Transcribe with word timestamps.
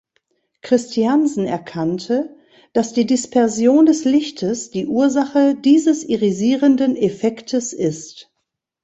Christiansen 0.63 1.45
erkannte, 1.45 2.35
dass 2.73 2.91
die 2.93 3.05
Dispersion 3.05 3.85
des 3.85 4.03
Lichtes 4.03 4.71
die 4.71 4.87
Ursache 4.87 5.53
dieses 5.53 6.03
irisierenden 6.03 6.95
Effektes 6.95 7.71
ist. 7.71 8.33